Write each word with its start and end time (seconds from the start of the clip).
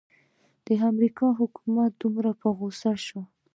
د 0.65 0.67
امریکا 0.91 1.27
حکومت 1.39 1.91
دومره 2.03 2.29
په 2.41 2.47
غوسه 2.57 2.91
شو. 3.05 3.21